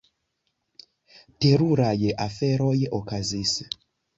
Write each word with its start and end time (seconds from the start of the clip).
Teruraj 1.45 1.95
aferoj 2.27 2.77
okazis. 3.03 3.57